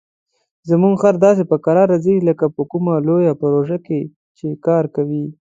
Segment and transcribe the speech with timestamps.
[0.69, 3.77] زموږ خر داسې په کراره ځي لکه په کومه لویه پروژه
[4.37, 5.25] چې کار کوي.